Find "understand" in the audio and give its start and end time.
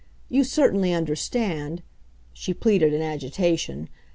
0.95-1.83